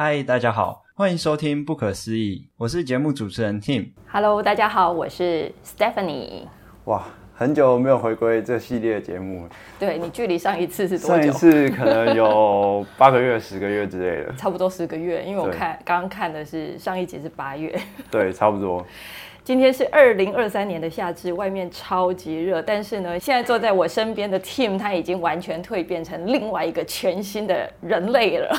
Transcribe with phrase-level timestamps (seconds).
[0.00, 3.88] 嗨，大家好，欢迎收听《不可思议》，我是节目主持人 Tim。
[4.06, 6.42] Hello，大家好，我是 Stephanie。
[6.84, 7.04] 哇，
[7.34, 9.48] 很久没有回归这系列节目。
[9.76, 11.22] 对，你距离上一次是多久？
[11.22, 14.32] 上一次可能有 八个月、十个月之类的。
[14.36, 17.76] 差不多十个月，因为我看刚刚看的是上一集是八月。
[18.08, 18.86] 对，差不多。
[19.48, 28.54] 今天是二零二三年的夏至，外面超级热，但是呢，现在坐在我身边的 Tim 他已经完全蜕变成另外一个全新的人类了。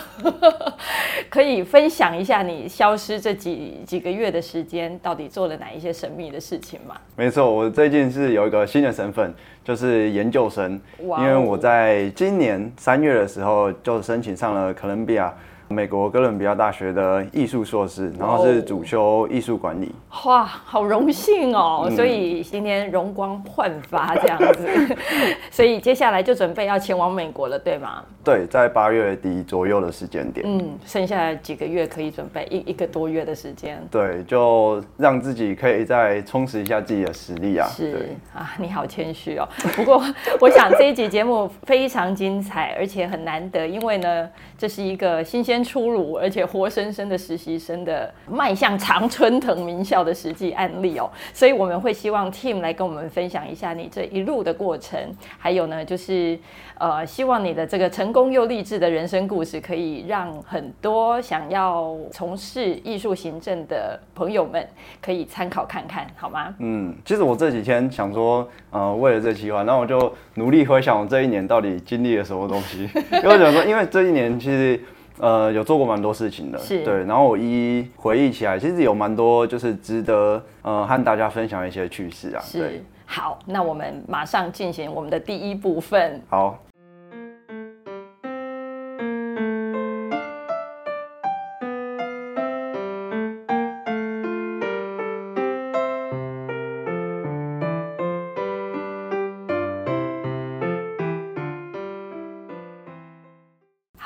[1.30, 6.96] 可以分享一下你消失这几几个月的时间，到底做了哪一些神秘的事情吗？
[7.16, 9.32] 没错，我最近是有一个新的身份，
[9.64, 10.82] 就是研究生。
[11.00, 15.32] 因为我在今年三月的时候就申请上了哥伦比亚。
[15.72, 19.94] 美国哥伦比亚大学的艺术硕士，然后是主修艺术管理。
[20.26, 21.86] 哇，好荣幸哦！
[21.88, 24.98] 嗯、所以今天容光焕发这样子，
[25.52, 28.04] 所以接下来就准备要前往美国了，对吗？
[28.24, 30.44] 对，在八月底左右的时间点。
[30.48, 33.80] 嗯，剩下几个月可以准备一一个多月的时间。
[33.92, 37.68] 对，就让自己可以再充实一下自己的实力啊。
[37.68, 39.48] 是啊，你好谦虚哦。
[39.76, 40.04] 不过
[40.42, 45.59] 我想这一集节目非常精彩，而且很难得，因为呢，这是一个新鲜。
[45.64, 55.00] 出炉，而且活生生的实习生的迈向常春藤名校的实际案例哦，所以我们会希望 Tim 来跟我们分享一下你这一路的过程，
[55.38, 56.38] 还有呢，就是
[56.78, 64.66] 呃，希望你的这个成功又励志的人生故事，可以让很多想要从事艺术行政的朋友们
[65.02, 66.54] 可以参考看看，好吗？
[66.60, 72.90] 嗯，其实我这几天想说，呃，为了这计划，那我就努力回想我这一年到底经历了什么东西，
[73.24, 74.80] 因为我想说，因为这一年其实。
[75.20, 82.42] 呃，有做过蛮多事情的，是对，然后我一一回忆起来，其实有蛮多就是值得呃和大家分享一些趣事啊。
[82.42, 86.22] 是，好，那我们马上进行我们的第一部分。
[86.30, 86.58] 好。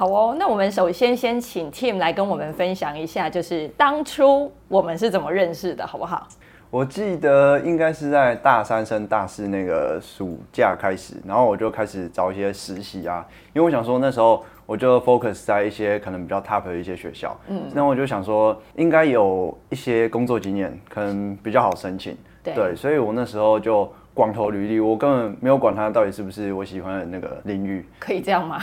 [0.04, 6.28] 好哦，那我们首先先请 Tim 来跟我们分享一下，就是当初我们是怎么认识的，好不好？
[6.70, 23.90] 我记得应该是在大三升大四那个暑假开始，然后我就开始找一些实习啊，因为我想说那时候我就 focus 在一些可能比较 top 的一些学校，嗯，那我就想说应该有一些工作经验，可能比较好申请，对，对，所以我那时候就。
[24.14, 27.86] 广投履历，我根本没有管他到底是不是我喜欢的那个领域。
[28.00, 28.60] 可以这样吗？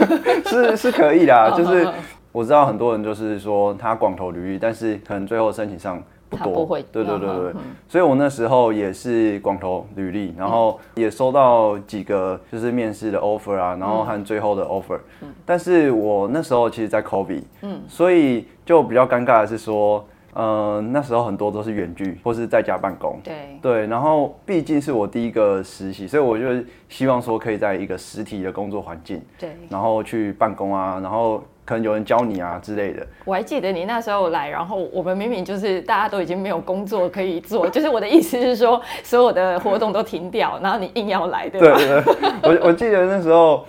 [0.46, 1.86] 是是可以的， 就是
[2.32, 6.52] 我知道很多人就是说他广投履历，但是可能最后申请上不多。
[6.52, 6.82] 不会。
[6.90, 14.98] 对对对对，嗯、所以我那时候也是广投履历，然后也收到几个就是面试的 offer 啊，然后和最后的 offer。
[15.20, 15.28] 嗯。
[15.44, 20.04] 但是我那时候其实，在 COVID，嗯，所以就比较尴尬的是说。
[20.34, 23.18] 嗯、呃，那时候很多都是远距或是在家办公。
[23.22, 26.44] 对对，然后毕竟是我第一个实习，所以我就
[26.88, 33.06] 希望说可以在一个实体的工作环境，对，然后去办公啊，然后可能有人教你啊之类的。
[33.24, 41.76] 我还记得你那时候来，然后我们明明就是大家都已经没有工作可以做， 就是我的意思是说，所有的活动都停掉，然后你硬要来，对吧？
[41.76, 43.64] 对对对，我我记得那时候。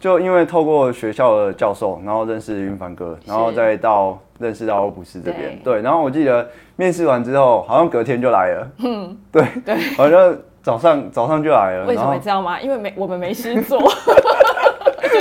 [0.00, 5.82] 就因为透过学校的教授，然后认识云凡哥，然后再到认识到欧普斯这边，对，对。
[5.82, 11.86] 然后我记得面试完之后，好像隔天就来了，嗯， 对对，好像早上早上就来了。
[11.86, 12.58] 为什么你知道吗？
[12.60, 13.78] 因为没我们没事做。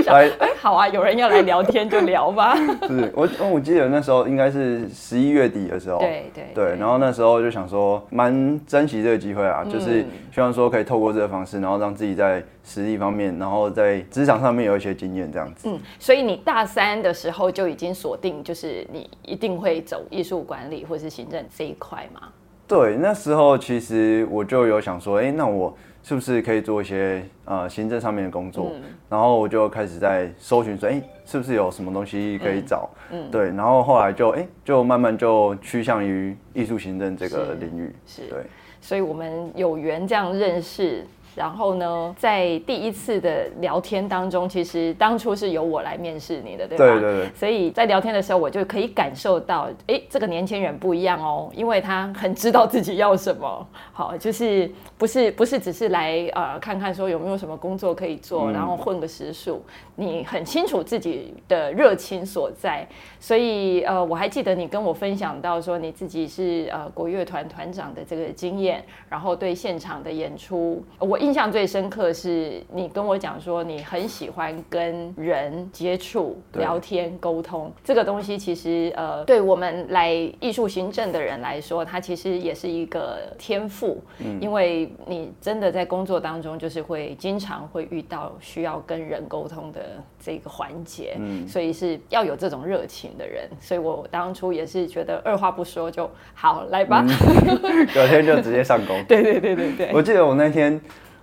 [0.08, 2.56] 哎、欸，好啊，有人要来聊天就聊吧。
[2.88, 6.00] 是我，我记得那时候应该是十一月底的时候。
[6.00, 6.76] 对对对。
[6.78, 15.70] 然后那时候就想说，蛮珍惜这个机会啊，嗯、就是希望说可以透过这个方式，然后让自己在实力方面，然后在职场上面有一些经验这样子。
[15.70, 22.30] 嗯，所以你大三的时候就已经锁定，就是你一定会走艺术管理或是行政这一块吗？
[22.70, 25.76] 对，那时候其实我就有想说，哎、欸，那我。
[26.02, 28.72] 是不是可以做一些呃行政上面的工作？
[28.74, 32.90] 嗯、然后我就开始在搜寻说，哎、欸，是不是有什么东西可以找？
[33.12, 33.48] 嗯，嗯对。
[33.50, 37.94] 然后后来就哎、欸，就慢慢就趋向于艺术行政这个领域。
[38.08, 38.40] 是，是对。
[38.80, 41.06] 所以我们有缘这样认识。
[41.40, 46.86] 然后呢，在第一次的聊天当中，其实当初是由我来面试你的，对吧？
[46.86, 47.30] 对对对。
[47.34, 53.66] 所以在聊天的时候，我就可以感受到，哎，这个年轻人不一样哦，因为他很知道自己要什么。
[53.94, 59.64] 好，就是不是不是只是来呃看看说有没有什么工作可以做，然后混个时数。
[59.96, 62.86] 你很清楚自己的热情所在。
[63.18, 77.72] 所以呃，我还记得你跟我分享到说你自己是呃国乐团团长的这个经验，然后对现场的演出，我印象最深刻是你跟我讲说，你很喜欢跟人接触、聊天、沟通。
[77.84, 89.82] 这个东西其实呃，对我们来艺术行政的人来说，它其实也是一个天赋，嗯，因为你真的在工作当中就是会经常会遇到需要跟人沟通的
[90.20, 93.50] 这个环节，嗯，所以是要有这种热情的人。
[93.60, 99.04] 所以我当初也是觉得二话不说就好来吧，嗯， 隔天就直接上工。
[99.08, 100.80] 对对对对对，我记得我那天。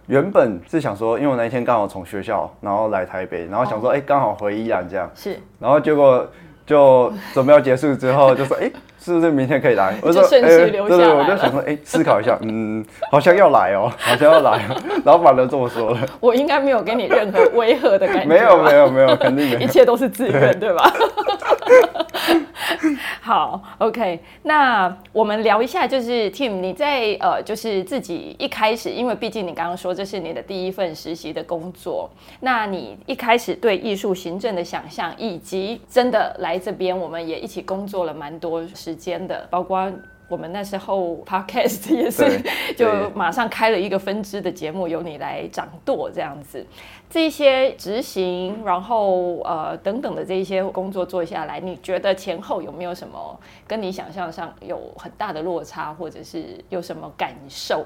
[0.07, 5.11] 原本是想说，因为我那一天刚好从学校，然后来台北，然后想说，哎、哦，刚好回宜兰这样。
[5.15, 5.37] 是。
[5.59, 6.25] 然后结果
[6.65, 8.71] 就准备要结束之后，就说， 哎，
[9.01, 9.97] 是不是明天可以来？
[10.03, 11.05] 我说，顺势留下来。
[11.05, 14.61] 对对，我就想说，哎，思考一下，嗯，好像要来哦， 好像要来。
[15.05, 15.99] 老板都这么说了。
[16.21, 18.25] 我应该没有给你任何威吓的感觉。
[18.27, 19.59] 没有没有没有，肯定没有。
[19.65, 20.93] 一切都是自愿，对，对吧？
[23.21, 32.09] 好，OK，那我们聊一下，就是 Tim，你在呃，就是自己一开始，因为毕竟你刚刚说这是你的第一份实习的工作，
[32.41, 39.91] 那你一开始对艺术行政的想象，以及真的来这边，我们也一起工作了蛮多时间的，包括。
[40.29, 42.43] 我们那时候 podcast 也是，
[42.77, 46.67] 就马上开了一个分支的节目，由你来掌舵这样子。
[47.09, 57.85] 这些执行，然后呃等等的这些工作做下来，你觉得前后有没有什么跟你想象上有很大的落差，或者是有什么感受？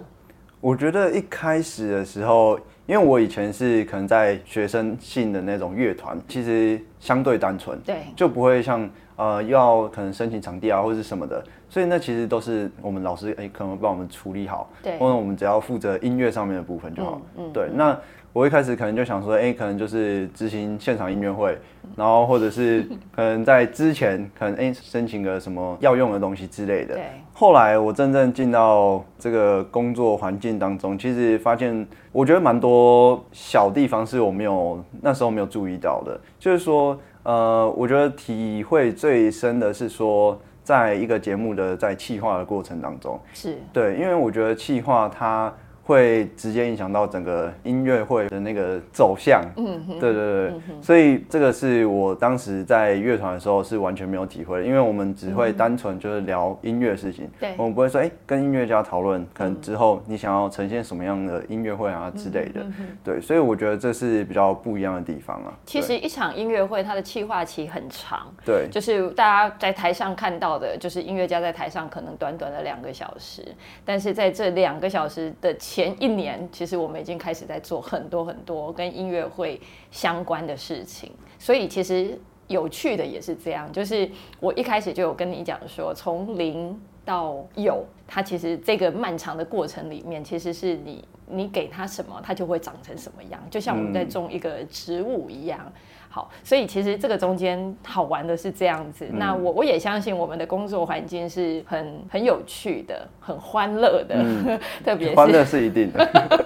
[0.63, 8.89] 我觉得一开始的时候，因为我以前是可能在学生性的那种乐团，其实相对单纯，对，就不会像
[9.21, 11.45] 呃要可能申请场地啊或者是什么的。
[11.69, 17.21] 所以那其实都是我们老师哎，可能帮我们处理好，对，或者我们只要负责音乐上面的部分就好。
[17.37, 17.69] 嗯，嗯对。
[17.73, 17.97] 那
[18.33, 21.57] 我一开始可能就想说，哎，可能就是执行现场音乐会，
[21.95, 22.83] 然后或者是
[23.15, 26.95] 可能在之前可能哎申请个什么要用的东西之类的。
[26.97, 27.05] 对。
[27.33, 40.41] 后来我真正进到这个工作环境当中，其实发现我觉得蛮多小地方是我没有那时候没有注意到的，就是说，呃，我觉得体会最深的是说。
[40.63, 45.53] 在一个节目的在企划的过程当中，是对，因为我觉得企划它。
[45.91, 62.65] 会直接影响到整个音乐会的那个走向，嗯，对对对，嗯、所以这个是我当时在乐团的时候是完全没有体会的，因为我们只会单纯就是聊音乐的事情，对、嗯，我们不会说哎跟音乐家讨论，可能之后你想要呈现什么样的音乐会啊之类的，
[63.03, 65.53] 对，所以我觉得这是比较不一样的地方啊。
[65.67, 73.45] 其实一场音乐会它的企划期很长，对，就是大家在台上看到的，就是音乐家在台上可能短短的两个小时，
[73.85, 75.80] 但是在这两个小时的前。
[75.81, 79.61] 前一年，其实我们已经开始在做很多很多跟音乐会
[79.91, 82.19] 相关的事情，所以其实
[82.49, 84.09] 有趣的也是这样，就是
[84.41, 95.73] 我一开始就有跟你讲说，从零到有，它其实这个漫长的过程里面，其实是你你给它什么，它就会长成什么样，就像我们在种一个植物一样。
[96.13, 99.07] 好，所以其实这个中间好玩的是这样子。
[99.09, 106.05] 嗯、那我我也相信我们的工作环境是很很有趣的，很欢乐的，嗯、 特别是欢乐是一定的。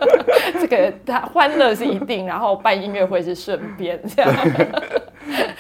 [0.61, 4.31] 这个他欢乐是一定，然后办音乐会是顺便这样。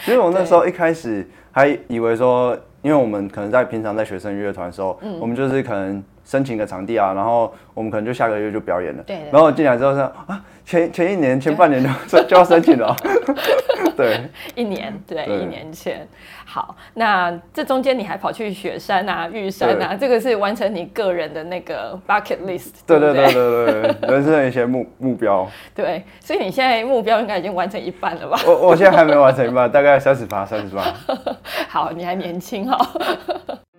[0.05, 9.03] 其实我那时候一开始还以为说，因为我们可能在平常在学生乐团的时候，嗯、我们就是可能申请个场地啊，然后我们可能就下个月就表演了。
[9.03, 9.31] 对，对。
[9.31, 10.43] 然后进来之后说啊。
[10.67, 12.97] 前前一年前半年就就要申请了，
[13.95, 14.19] 对，
[14.55, 16.09] 一年对，对一年前。
[16.47, 25.47] 好，那这中间你还跑去雪山啊、玉山啊，这个是完成你个人的那个 bucket list，对对对对对，人生的一些目目标。
[25.75, 28.41] 对，所以你现在目标应该已经完成一半了吧？
[28.47, 30.83] 我我现在还没完成一半，大概三十八，三十八。
[31.69, 32.89] 好，你还年轻哈。
[33.47, 33.74] 那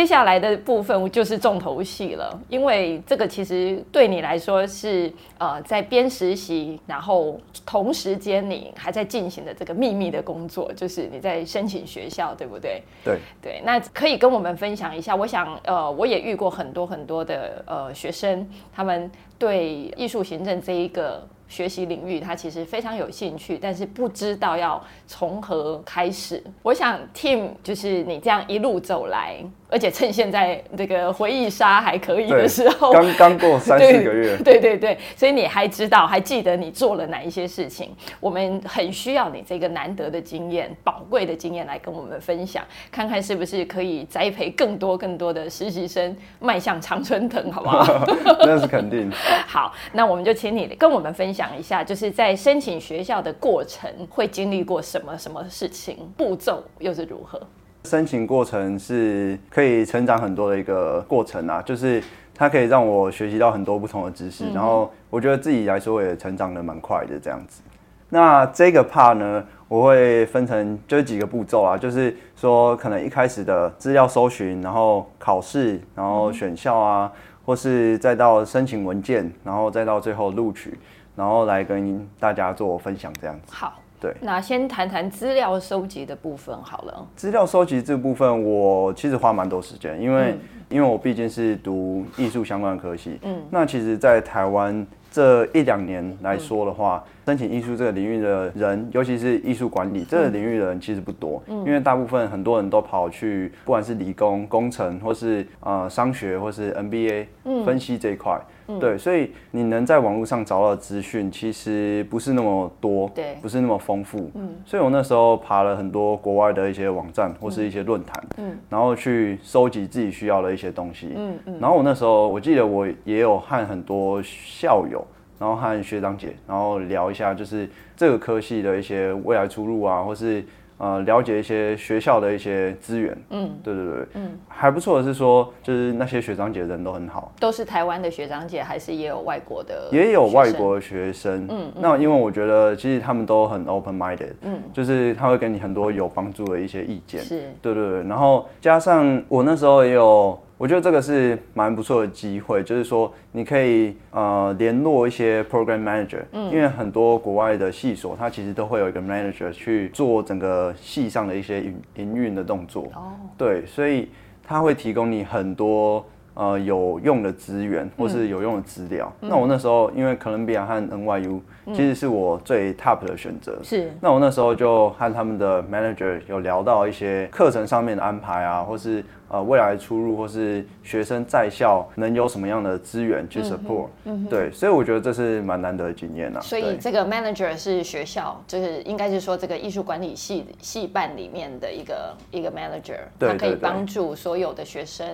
[0.00, 12.82] 接下来的部分就是重头戏了，因为这个其实对你来说是呃在边实习，然后同时间你还在进行的这个秘密的工作，就是你在申请学校，对不对？
[13.04, 15.14] 对对，那可以跟我们分享一下。
[15.14, 21.22] 我想呃，我也遇过很多很多的呃学生，他们对艺术行政这一个。
[21.50, 26.40] 学习领域，他其实非常有兴趣，但是不知道要从何开始。
[26.62, 37.94] 我想，Tim，就是你这样一路走来，而且趁现在这个回忆杀还可以的时候，刚刚过 三四个月，对对对，所以你还知道还记得你做了哪一些事情？
[38.18, 48.04] 我们很需要你这个难得的经验、宝贵的经验来跟我们分享，看看是不是可以栽培更多更多的实习生迈向常春藤，好不好？
[48.44, 49.10] 那是肯定。
[49.46, 57.40] 好，那我们就请你跟我们分享一下，就是在申请学校的过程会经历过什么什么事情，步骤又是如何？
[57.84, 62.02] 申请过程是可以成长很多的一个过程啊，就是
[62.34, 67.62] 它可以让我学习到很多不同的知识，嗯、然后我觉得自己来说也成长的蛮快的这样子。
[68.10, 77.10] 那这个 part 呢，我会分成就是几个步骤啊，就是说可能一开始的资料搜寻，然后考试，然后选校啊，
[77.46, 80.78] 或是再到申请文件，然后再到最后录取，
[81.16, 83.54] 然后来跟大家做分享这样子。
[83.54, 83.79] 好。
[84.00, 87.06] 对，那先谈谈资料收集的部分好了。
[87.14, 90.38] 资料收集这部分，我其实花蛮多时间，因为、嗯、
[90.70, 93.18] 因为我毕竟是读艺术相关的科系。
[93.22, 101.40] 嗯，那其实，在台湾这一两年来说的话，嗯申请艺术这个领域的人，尤其是艺术管理这个领域的人，其实不多。
[101.46, 107.26] 嗯，因为大部分很多人都跑去，不管是理工、工程，或是呃商学，或是 MBA
[107.64, 108.36] 分析这一块。
[108.66, 114.28] 嗯，对，所以你能在网络上找到的资讯，其实不是那么多，对，不是那么丰富。
[114.34, 121.12] 嗯，所以我那时候爬了很多国外的一些网站，或是一些论坛，嗯，然后去收集自己需要的一些东西。
[121.14, 125.06] 嗯嗯，然后我那时候我记得我也有和很多校友。
[125.40, 127.66] 然后和学长姐，然后聊一下，就是
[127.96, 130.44] 这个科系的一些未来出路啊，或是
[130.76, 133.16] 呃了解一些学校的一些资源。
[133.30, 137.32] 嗯，对对对，嗯，还不错的是说，就是那些学长姐人都很好。
[137.40, 139.88] 都是台湾的学长姐，还是也有外国的？
[139.90, 141.46] 也有外国的学生。
[141.48, 144.34] 嗯，那因为我觉得其实他们都很 open minded。
[144.42, 147.22] 嗯，就是他会给你很多有帮助的一些意见。
[147.22, 148.02] 是，对对对。
[148.02, 150.38] 然后加上我那时候也有。
[150.60, 164.10] 我觉得这个是蛮不错的机会，就是说你可以呃联络一些 program manager，嗯，因为很多国外的系所，它其实都会有一个 manager 去做整个系上的一些营营运的动作，哦，对，所以
[164.46, 169.10] 他会提供你很多呃有用的资源或是有用的资料。
[169.22, 179.02] 嗯，那我那时候因为哥伦比亚和 NYU 其实是我最 top 的选择，是，那我那时候就和他们的 manager 有聊到一些课程上面的安排啊，或是。
[179.30, 183.86] 呃，未来出入或是学生在校能有什么样的资源去 support？
[184.04, 186.40] 嗯，嗯对，所以我觉得这是蛮难得的经验啊。
[186.40, 195.06] 所以这个 manager 是学校，就是应该是说这个艺术管理系系办里面的一个一个 manager，他可以帮助所有的学生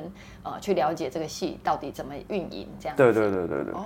[0.43, 3.03] 呃去了解这个系到底怎么运营这样子。
[3.03, 3.75] 对对对对对。
[3.75, 3.83] 哦。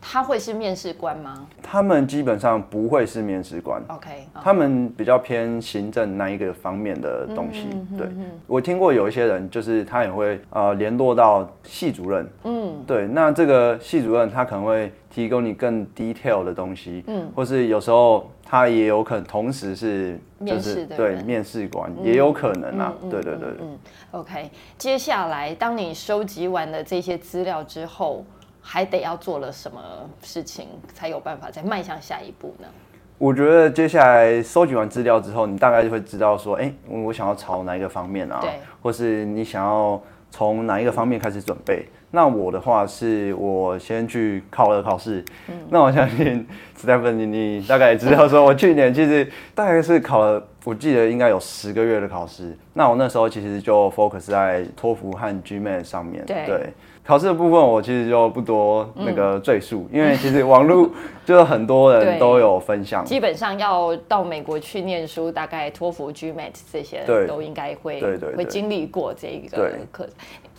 [0.00, 1.46] 他会是面试官吗？
[1.62, 3.82] 他们基本上不会是面试官。
[3.88, 7.66] OK，他们比较偏行政那一个方面的东西。
[7.98, 8.08] 对，
[8.46, 12.26] 我听过有一些人，就是他也会呃联络到系主任。
[12.44, 17.04] 嗯，对，那这个系主任他可能会提供你更 detail 的东西。
[17.06, 22.94] 嗯，或是有时候他也有可能同时是就是对面试官也有可能啊。
[23.10, 23.48] 对对对。
[23.60, 23.78] 嗯
[24.12, 28.24] ，OK，接下来当你收集完了这些资料之后。
[28.60, 29.80] 还得要做了什么
[30.22, 32.66] 事情，才有办法再迈向下一步呢？
[33.18, 38.38] 我觉得接下来收集完资料之后，你大概就会知道说，哎、欸，我想要朝哪一个方面啊？
[38.40, 40.00] 对，或是你想要
[40.30, 41.86] 从哪一个方面开始准备？
[42.12, 45.24] 那我的话是，我先去考了考试。
[45.48, 52.56] 嗯，那我相信 Stephen，你大概也知道，说我去年其实大概是考了，我记得应该有十个月的考试。
[52.72, 56.24] 那我那时候其实就 focus 在托福和 GMAT 上面。
[56.24, 56.46] 对。
[56.46, 56.72] 对
[57.04, 60.88] 考试的部分我其实就不多那个赘述，嗯、因为其实网络
[61.24, 63.04] 就是很多人都有分享。
[63.04, 68.00] 基本上要到美国去念书，大概托福、GMAT 这些都应该会
[68.36, 70.08] 会经历过这个课。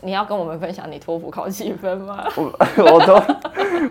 [0.01, 2.23] 你要跟我们分享你托福考几分吗？
[2.35, 2.51] 我
[2.93, 3.23] 我托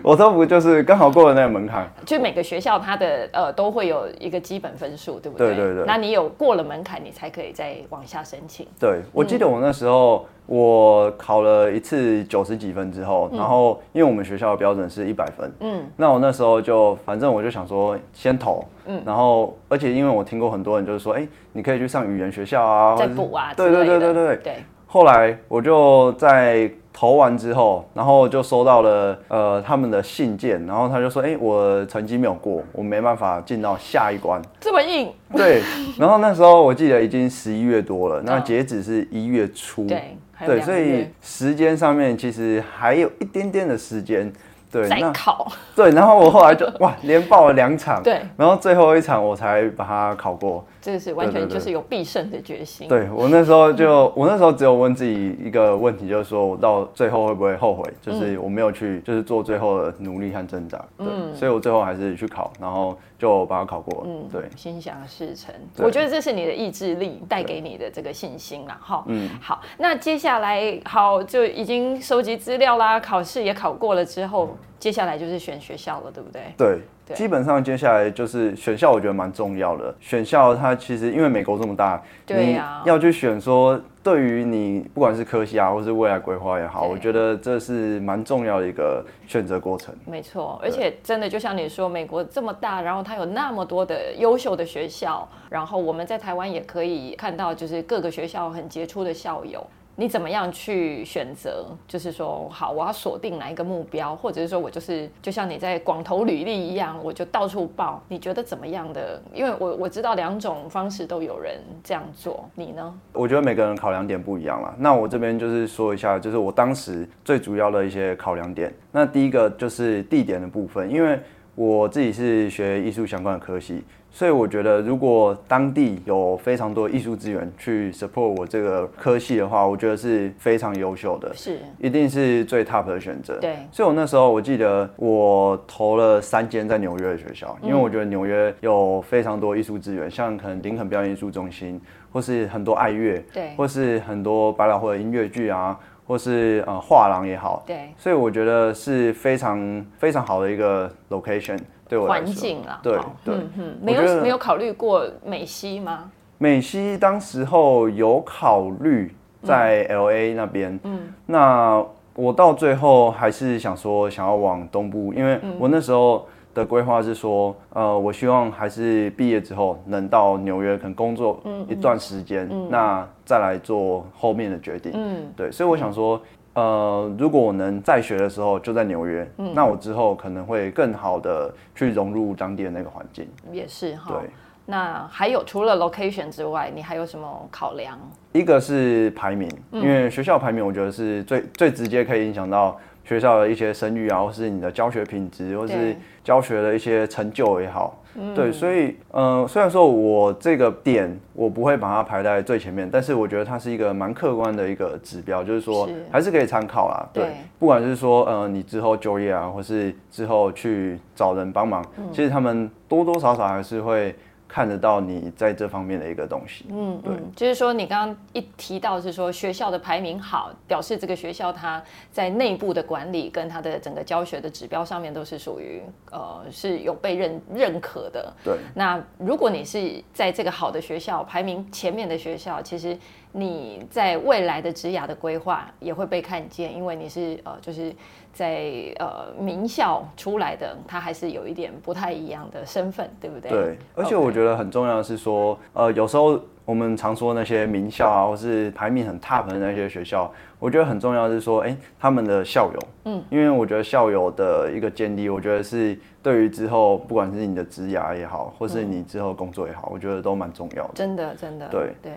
[0.03, 1.89] 我托福就是刚好过了那个门槛。
[2.05, 5.55] 就每个学校它的呃都会有一个基本分数，对不对？
[5.55, 5.83] 对对对。
[5.85, 8.67] 那你有过了门槛，你才可以再往下申请。
[8.79, 10.25] 对，我记得我那时候。
[10.47, 24.55] 我考了一次九十几分之后，然后因为我们学校的标准是一百分，嗯，那我那时候就反正我就想说先投，嗯，然后而且因为我听过很多人就是说，哎，你可以去上语言学校啊，再补啊，对对对对对对。
[24.93, 35.09] 后来我就在投完之后，然后就收到了呃他们的信件，然后他就说，哎，我成绩没有过，我没办法进到下一关，这么硬？
[35.33, 35.61] 对。
[35.97, 40.17] 然后那时候我记得已经十一月多了，那截止是一月初，对。
[40.45, 44.29] 对，所以时间上面其实还有一点点的时间，
[44.69, 50.65] 对，那考，对，然后我后来就哇，连报了两场，对，然后最后一场我才把它考过。
[50.81, 52.87] 这个是完全就是有必胜的决心。
[52.87, 57.83] 对，我那时候就，我那时候只有问自己一个问题，就是说我到最后会不会后悔？
[58.01, 60.77] 就是我没有去，就是做最后的努力和挣扎。
[60.97, 64.09] 对，嗯，所以我最后还是去考，然后就把它考过了。
[64.09, 65.53] 嗯，对，心想事成。
[65.77, 69.03] 我觉得这是你的意志力带给你的这个信心了哈。
[69.07, 74.49] 嗯，好，那接下来好就已经收集资料啦，考试也考过了之后。
[74.81, 76.41] 接下来就是选学校了，对不对？
[76.57, 79.93] 对，对，基本上接下来就是选校，我觉得蛮重要的。
[79.99, 89.93] 选校它其实因为美国这么大，对呀，你要去选说，对于你不管是科系啊，或是未来规划也好，我觉得这是蛮重要的一个选择过程。
[90.03, 99.63] 没错，而且真的就像你说，美国这么大，然后它有那么多的优秀的学校，然后我们在台湾也可以看到，就是各个学校很杰出的校友。
[100.01, 101.63] 你怎么样去选择？
[101.87, 108.01] 就是说，好，我要锁定哪一个目标，或者是说我就是就像你在广投履历一样，我就到处报。
[108.07, 109.21] 你觉得怎么样的？
[109.31, 112.91] 因为我我知道两种方式都有人这样做，你呢？
[113.13, 114.73] 我觉得每个人考量点不一样啦。
[114.79, 118.73] 那我这边就是说一下，就是我当时最主要的一些考量点。
[118.91, 121.19] 那第一个就是地点的部分，因为
[121.53, 123.83] 我自己是学艺术相关的科系。
[124.13, 133.39] 所以我觉得，如果当地有非常多艺术资源去 support 我这个科系的话，我觉得是非常优秀的，是，一定是最 top 的选择。
[133.39, 141.79] 对，所以我那时候我记得我投了三间在纽约的学校，因为我觉得纽约有非常多艺术资源，像可能林肯表演艺术中心，
[142.11, 145.79] 或是很多爱乐，对，或是很多百老汇的音乐剧啊，
[146.11, 151.97] 或是呃画廊也好，对，所以我觉得是非常非常好的一个 location 对。
[151.97, 153.49] 环境啦，对对，嗯。
[153.57, 156.11] 嗯，没有没有考虑过美西吗？
[156.37, 161.81] 美西当时候有考虑在 LA 那边，嗯，那
[162.15, 176.21] 我到最后还是想说想要往东部，因为我那时候的规划是说，呃，我希望还是毕业之后能到纽约，可能工作一段时间，那再来做后面的决定，嗯，对，所以我想说。
[176.53, 183.25] 呃，如果我能在学的时候就在纽约，嗯，那我之后可能会更好的去融入当地的那个环境。
[183.53, 184.11] 也是哈。
[184.19, 184.29] 对。
[184.65, 187.97] 那还有除了 location 之外，你还有什么考量？
[188.33, 197.97] 一个是排名，因为学校排名我觉得是最最直接可以影响到学校的一些声誉啊，或是你的教学品质，或是教学的一些成就也好。
[198.15, 207.07] 嗯、对，所以，嗯、呃，虽然说我这个点我不会把它排在最前面，但是我觉得它是一个蛮客观的一个指标，就是说还是可以参考啦。
[207.13, 214.13] 对，对，不管是说，呃，你之后就业啊，或是之后去找人帮忙，嗯、其实他们多多少少还是会。
[214.53, 228.33] 看得到你在这方面的一个东西，嗯，对，就是说你刚刚一提到是说学校的排名好，表示这个学校它在内部的管理跟它的整个教学的指标上面都是属于呃是有被认认可的。
[228.43, 232.97] 对，那如果你是在这个好的学校排名前面的学校，其实
[233.31, 237.95] 你在未来的职涯的规划也会被看见，因为你是呃就是。
[238.33, 243.49] 在呃名校出来的，他还是有一点不太一样的身份，对不对？
[243.49, 260.91] 对，而且我觉得很重要的是说，呃，有时候我们常说那些名校啊，或是排名很 top 的那些学校，我觉得很重要的是说，哎，他们的校友，嗯，因为我觉得校友的一个建立，我觉得是对于之后不管是你的职涯也好，或是你之后工作也好，我觉得都蛮重要的。
[260.93, 262.13] 真的，真的，对对。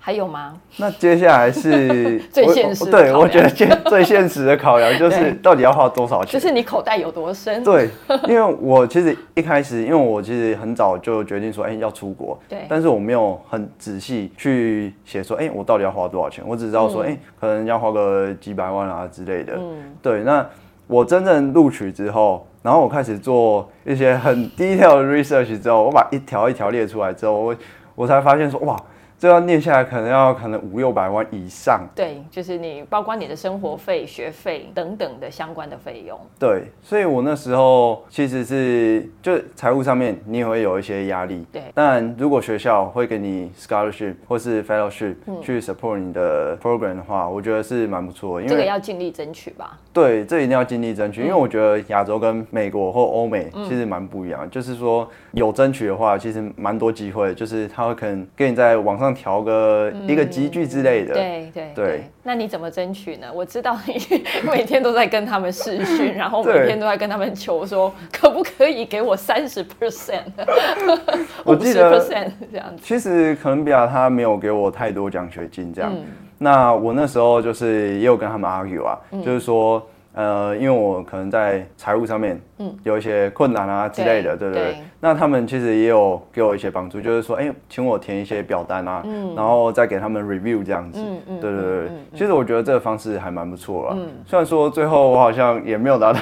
[0.00, 0.58] 还有吗？
[0.78, 2.90] 那接下来是 最现实的。
[2.90, 7.62] 对，我觉得最最现实的考量就是 到底要花多少钱，就是你口袋有多深。
[7.62, 7.90] 对，
[8.26, 12.38] 因为我其实一开始，因为我其实很早就决定说，哎，要出国。
[12.48, 12.64] 对。
[12.68, 16.42] 但是我没有很仔细去写说，哎，我到底要花多少钱？
[16.46, 19.54] 我只知道说，哎，可能要花个几百万啊之类的。
[19.58, 19.94] 嗯。
[20.00, 20.46] 对，那
[20.86, 27.54] 我真正录取之后，然后我开始做一些很 detail 的 research 之后，我把一条一条列出来之后，我
[27.94, 28.74] 我才发现说，哇。
[29.18, 31.84] 这要念下来，可能要可能五六百万以上。
[31.92, 36.16] 对，就是你包括你的生活费、学费等等的相关的费用。
[36.38, 41.44] 对，所以我那时候其实是就财务上面你也会有一些压力。
[41.52, 48.44] 对，但如果学校会给你 scholarship 或是 fellowship 去 support 你的 program 的话，我觉得是蛮不错的。
[48.44, 49.76] 因为这个要尽力争取吧。
[49.92, 54.48] 对，这一定要尽力争取，因为我觉得亚洲跟美国或欧美其实蛮不一样。
[54.48, 59.07] 就是说有争取的话，其实蛮多机会，就是他会可能给你在网上。
[59.14, 62.04] 调个一个集聚之类的，对对对。
[62.22, 63.26] 那你怎么争取呢？
[63.34, 63.94] 我知道你
[64.50, 70.22] 每天都在跟他们试训， 然后每天都在跟他们求说，可不可以给我三十 percent？
[71.44, 71.98] 我记得
[72.50, 72.82] 这样子。
[72.82, 75.92] 其实可能比亚他没有给我太多奖学金这样。
[76.38, 79.84] 那我那时候就是也有跟他们 argue 啊，就是说。
[80.14, 84.76] 呃，因为我可能在财务上面，嗯，有一些困难啊之类的，对对对。
[85.00, 91.88] 那他们其实也有给我一些帮助，就是说，哎，请我填一些表单啊，嗯，然后再给他们 review 这样子，嗯嗯，对对对。
[92.14, 96.18] 其实我觉得这个方式还蛮不错了，嗯，虽然说最后我好像也没有拿到，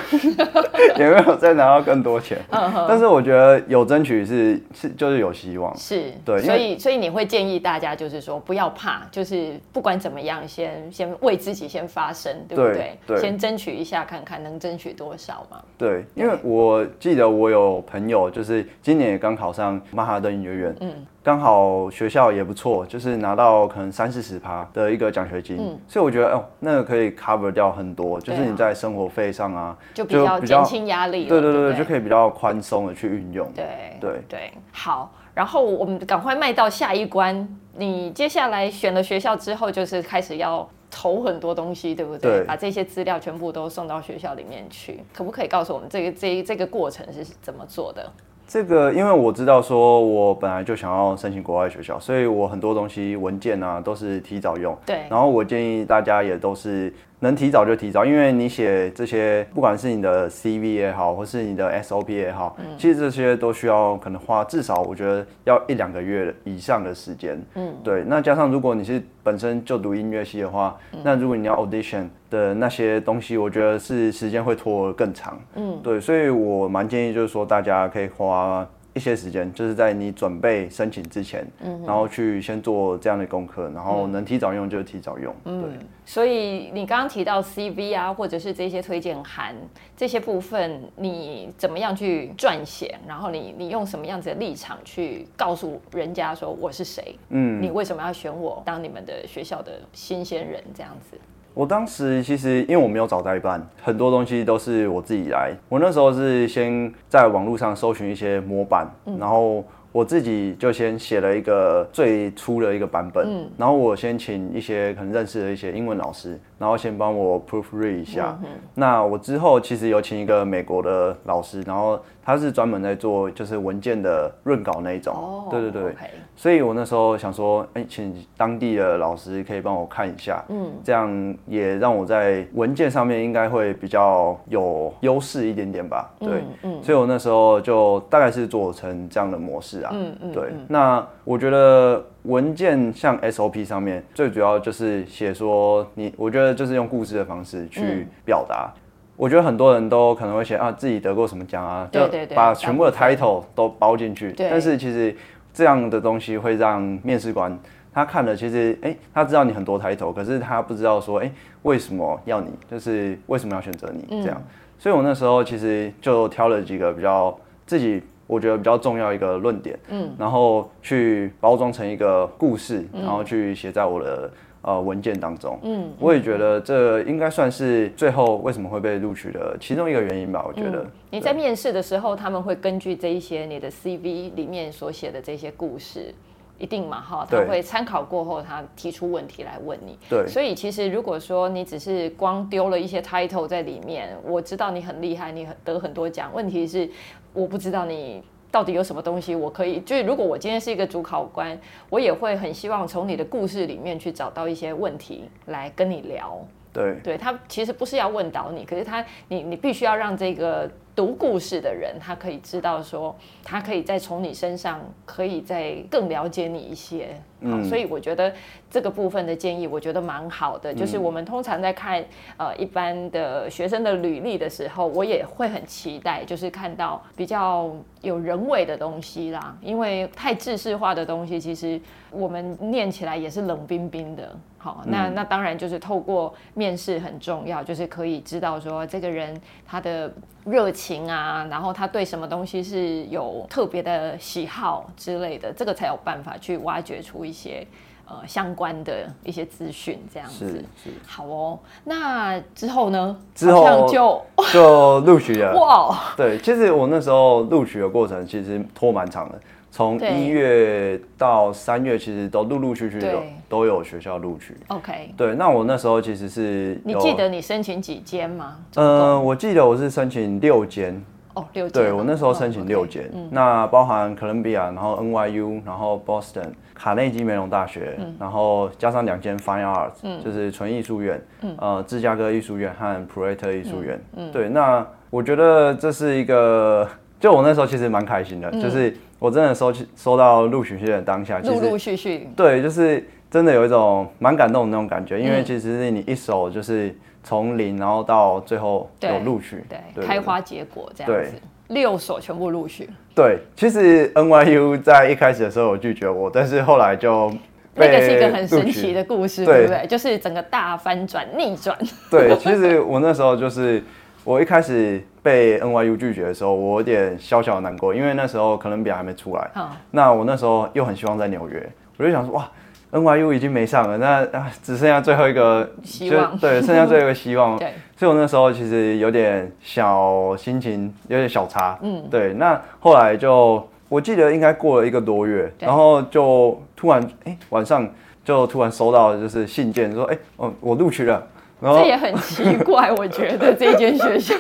[0.98, 12.98] 也没有再拿到更多钱，但是我觉得有争取是是就是有希望，是对，所以所以你会建议大家就是说不要怕，就是不管怎么样，先先为自己先发声，对不对？
[13.06, 15.62] 对，先争取一下看看能争取多少嘛。
[15.78, 33.66] 对，因为我记得我有朋友就是今年也刚考上曼哈顿音乐院，嗯，刚好学校也不错，就是拿到可能三四十趴的一个奖学金，嗯，所以我觉得哦，那个可以 cover 掉很多，就是你在生活费上啊，就比较减轻压力，对对对，就可以比较宽松的去运用，对
[34.00, 34.22] 对。
[34.28, 40.68] 对，好，然后我们赶快迈到下一关，你接下来选了学校之后，就是开始要。
[40.98, 42.38] 投很多东西，对不对？
[42.38, 48.10] 对，把这些资料全部都送到学校里面去，可不可以告诉我们这个这这个过程是怎么做的？
[48.48, 54.74] 这个，因为我知道说，我本来就想要申请国外学校，所以我很多东西文件啊都是提早用。
[54.86, 55.02] 对。
[55.10, 56.90] 然后我建议大家也都是
[57.26, 67.38] 能提早就提早，因为你写这些，不管是你的 CV 也好，或是你的 SOP 也好，嗯，其实这些都需要可能花至少我觉得要一两个月以上的时间。
[67.54, 67.74] 嗯。
[67.84, 68.02] 对。
[68.06, 75.38] 那加上如果你是本身就读音乐系的话，嗯，那如果你要 audition 的那些东西，我觉得是时间会拖更长。
[75.56, 75.78] 嗯。
[75.82, 78.66] 对，所以我蛮建议就是说大家可以花。
[78.96, 85.34] 花一些时间，就是在你准备申请之前，嗯，然后去先做这样的功课，然后能提早用就提早用。
[85.44, 85.70] 嗯，对。
[86.06, 89.54] 所以你刚刚提到 CV 啊，或者是这些推荐函
[89.94, 92.98] 这些部分，你怎么样去撰写？
[93.06, 97.14] 然后你你用什么样子的立场去告诉人家说我是谁？
[97.28, 100.64] 嗯，你为什么要选我当你们的学校的新鲜人？
[100.74, 101.18] 这样子。
[101.56, 105.54] 我当时其实因为我没有找代办，很多东西都是我自己来。
[105.70, 118.38] 我那时候是先在网络上搜寻一些模板，嗯、然后我自己就先写了一个最初的一个版本，嗯、然后我先请一些可能认识的一些英文老师，然后先帮我 proofread 一下。
[118.42, 121.98] 嗯、那我之后其实有请一个美国的老师，然后。
[122.26, 126.08] 他是专门在做就是文件的润稿那一种，oh, 对对对，okay.
[126.34, 136.28] 所以我那时候想说，哎、欸，请当地的老师可以帮我看一下，嗯，这样也让我在文件上面应该会比较有优势一点点吧，对，
[136.64, 148.68] 嗯，嗯，所以我那时候就大概是做成这样的模式啊，嗯嗯，对，那我觉得文件像 SOP 上面最主要就是写说你，我觉得就是用故事的方式去表达。
[148.74, 148.82] 嗯
[149.16, 152.00] 我觉得很多人都可能会写啊，自己得过什么奖啊，就
[152.34, 154.32] 把全部的 title 都包进去。
[154.36, 155.16] 但是其实
[155.54, 157.58] 这样的东西会让面试官
[157.94, 164.42] 他看了，其实哎，他知道你很多 title，可是他不知道说哎，为什么要你，就是为什么要选择你这样。
[164.78, 167.34] 所以我那时候其实就挑了几个比较
[167.66, 174.30] 自己我觉得比较重要一个论点，嗯，然后去包装成一个故事，然后去写在我的。
[174.66, 180.44] 呃，文件当中，嗯，我也觉得这应该算是最后为什么会被录取的其中一个原因吧。
[180.44, 186.12] 我觉得、嗯、你在面试的时候，他们会根据这一些你的 CV 里面所写的这些故事，
[186.58, 189.96] 一定嘛哈，他会参考过后，他提出问题来问你。
[190.10, 196.90] 对，所以其实如果说你只是光丢了一些 title 在里面，我知道你很厉害，你很得很多奖，问题是
[197.32, 198.20] 我不知道你。
[198.56, 199.80] 到底有什么东西我可以？
[199.80, 206.42] 就是如果我今天是一个主考官，我也会很希望从你的故事里面去找到一些问题来跟你聊。
[206.72, 217.08] 对，对他其实不是要问倒你，可是他你你必须要让这个读故事的人，他可以知道说，他可以再从你身上可以再更了解你一些。
[217.50, 218.32] 好，所以我觉得
[218.70, 220.72] 这个部分的建议，我觉得蛮好的。
[220.72, 222.02] 就是我们通常在看
[222.38, 229.54] 呃一般的学生的履历的时候，我也会很期待，就是看到比较有人味的东西啦。
[229.60, 231.78] 因为太制式化的东西，其实
[232.10, 234.34] 我们念起来也是冷冰冰的。
[234.56, 240.10] 好，那那当然就是透过面试很重要，就是可以知道说这个人他的
[240.46, 247.66] 热情啊，然后他对什么东西是有特别的喜好之类的，这个才有办法去挖掘出一些
[248.08, 250.48] 呃相关的一些资讯，这样子。
[250.48, 250.96] 是是。
[251.06, 253.16] 好哦，那之后呢？
[253.34, 255.52] 之后就就录取了。
[255.58, 259.40] 哇，对，其实我那时候录取的过程其实拖蛮长的。
[259.76, 264.56] 从一月到三月，其实都陆陆续续有都有学校录取。
[264.68, 268.56] OK，对，那我那时候其实是，你记得你申请几间吗？
[268.76, 271.04] 呃，我记得我是申请六间。
[271.34, 273.26] 哦，六对我那时候申请六间，嗯。
[273.26, 286.88] okay, 那包含哥伦比亚，然后 NYU，然后 Boston 卡内基梅隆大学，嗯、然后加上两间 Fine Arts，、嗯、就是纯艺术院，嗯、呃，芝加哥艺术院和 Prater 艺术院，嗯，对，那我觉得这是一个，
[287.20, 296.94] 就我那时候其实蛮开心的，嗯、就是我真的收收到录取信的当下，陆陆续续，对，就是真的有一种蛮感动的那种感觉，因为其实是你一手就是。
[297.28, 301.32] 从零，然后到最后有录取，对，对，开花结果这样子，
[301.66, 302.88] 六所全部录取。
[303.16, 307.28] 对，其实 NYU 在一开始的时候有拒绝我，但是后来就
[307.74, 309.84] 那个是一个很神奇的故事，对不对？
[309.88, 311.76] 就是整个大翻转、逆转。
[312.08, 313.82] 对，其实我那时候就是
[314.26, 319.50] 我一开始被 NYU 拒绝的时候，我有点小小的难过，因为那时候哥伦比亚还没出来。
[319.54, 322.46] 哦、那我那时候又很希望在纽约，我就想说哇。
[322.92, 327.58] NYU 已经没上了，那啊只剩下最后一个希望，对，剩下最后一个希望。
[327.58, 331.76] 对，所以我那时候其实有点小心情，有点小差。
[331.82, 332.32] 嗯，对。
[332.34, 337.86] 那后来就我记得应该过了一个多月，然后就突然哎、欸、晚上
[338.24, 341.26] 就突然收到就是信件说哎、欸、哦我录取了，
[341.60, 344.34] 然后这也很奇怪，我觉得这间学校。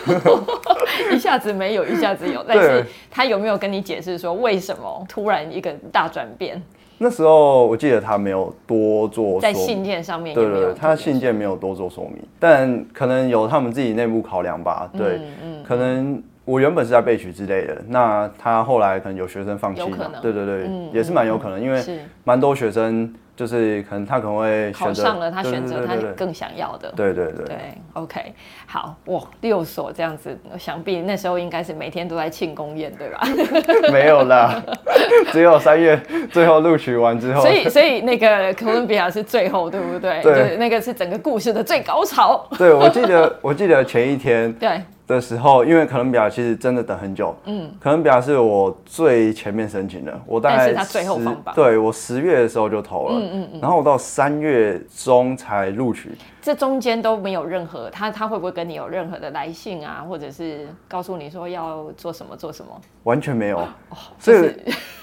[1.12, 6.62] 一下子没有，一下子有，但是他有没有跟你解释说为什么突然一个大转变？
[6.98, 14.90] 那时候我记得他没有多做在信件上面，对对对，他信件没有多做说明，但可能有他们自己内部考量吧。
[14.96, 19.82] 对，嗯，可能我原本是在备取之类的，那他后来可能有学生放弃，
[20.22, 21.82] 对对对，也是蛮有可能，因为
[22.24, 23.12] 蛮多学生。
[23.36, 26.90] 就是可能他可能会考上了，他选择他更想要的。
[26.96, 27.44] 对对对。
[27.44, 27.56] 对
[27.92, 28.34] ，OK，
[28.66, 33.20] 好哇，六所这样子，想必那时候应该是每天都在庆功宴，对吧？
[33.92, 34.62] 没有啦，
[35.30, 36.00] 只有三月
[36.32, 37.42] 最后录取完之后。
[37.42, 40.22] 所以，所以那个哥伦比亚是最后，对不对？
[40.22, 42.48] 对，那个是整个故事的最高潮。
[42.56, 44.52] 对，我记得，我记得前一天。
[44.54, 44.80] 对。
[45.06, 47.34] 的时候，因为可能表其实真的等很久。
[47.44, 51.54] 嗯，哥伦比亚是我最前面申请的，我大概是他最后放榜。
[51.54, 56.10] 对，我十月的时候就投了，嗯嗯嗯，然后我到三月中才录取。
[56.42, 62.70] 这中间都没有任何他，他会不会跟你有任何的来信啊，或者是告诉你说要做什么做什么？
[63.02, 64.52] 完全没有，哦，所以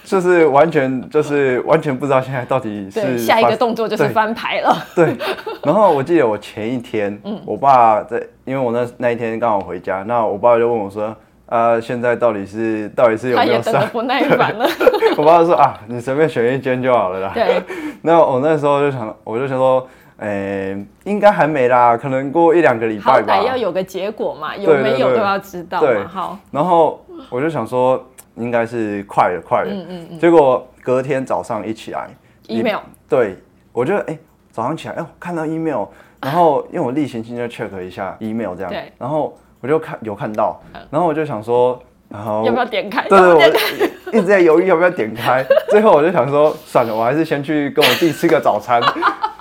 [0.05, 4.73] 就是完全就是完全不知道现在到底是下一个动作就是翻牌了。
[4.95, 5.17] 对，
[5.63, 11.15] 然后我记得我前一天，嗯，我爸在，因为我那那一天刚好回家，那我爸就问我说，
[11.47, 13.73] 啊，现在到底是到底是有没有上？
[13.73, 14.67] 他也不耐烦了。
[15.17, 17.31] 我爸就说啊，你随便选一间就好了啦。
[17.33, 17.61] 对，
[18.01, 19.87] 那我那时候就想，我就想说。
[20.17, 20.29] 诶、
[20.73, 23.35] 欸，应该还没啦，可能过一两个礼拜吧。
[23.35, 25.87] 好歹要有个结果嘛，有没有都要知道嘛。
[25.87, 26.37] 对，好。
[26.51, 28.01] 然后我就想说，
[28.35, 29.69] 应该是快了，快了。
[29.69, 30.19] 嗯嗯嗯。
[30.19, 32.07] 结果隔天早上一起来
[32.47, 32.77] ，email。
[33.09, 33.35] 对，
[33.73, 34.19] 我就哎、欸，
[34.51, 35.85] 早上起来，哎、欸，看到 email，
[36.23, 38.91] 然后因为我例行性就 check 一下 email 这样，对。
[38.97, 43.07] 然后我就看有看到，然后我就想说，然后要不要点开？
[43.07, 45.45] 对对，我一直在犹豫要不要点开。
[45.69, 48.81] 最后我就想说，算了，我还是先去跟我弟吃个早餐。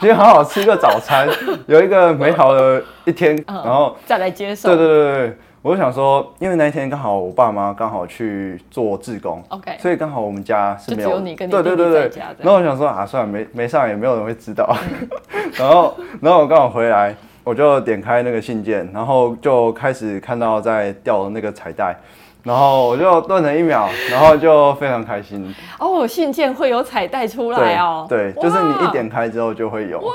[0.01, 1.29] 先好好吃个早餐，
[1.69, 4.69] 有一个美好的一天，然后再来接受。
[4.69, 12.23] 对对对对，我就想说，因为那一天刚好我爸妈刚好去做志工，OK，所以刚好我们家是没有，就只有你跟你弟弟在家。
[12.39, 14.77] 然后我想说啊，算了，没没上也没有人会知道。
[15.55, 21.97] 然后然后我刚好回来，我就点开那个信件，然后就开始看到在掉的那个彩带。
[22.43, 25.55] 然后我就顿了一秒，然后就非常开心。
[25.79, 28.05] 哦，信件会有彩带出来哦。
[28.09, 30.01] 对，对就是你一点开之后就会有。
[30.01, 30.13] 哇！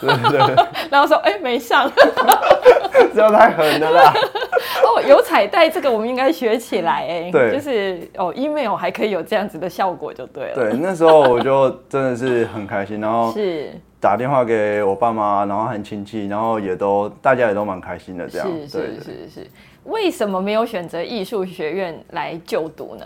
[0.00, 0.66] 对对对。
[0.90, 1.88] 然后说，哎，没上。
[3.14, 4.12] 这太狠了啦。
[4.84, 7.30] 哦，有彩带，这个我们应该学起来哎。
[7.30, 7.52] 对。
[7.52, 10.54] 就是哦，email 还可以有这样子的效果，就对了。
[10.54, 18.48] 对，那时候我就真的是很开心，然后是打电话给我爸妈，然后很亲戚，然后也都大家也都蛮开心的这样。
[18.48, 19.46] 是是是是。
[19.84, 23.04] 为什么没有选择艺术学院来就读呢？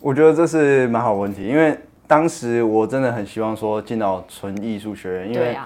[0.00, 5.56] 我觉得这是蛮好问题，因为当时我真的很希望说进到纯艺术学院，因为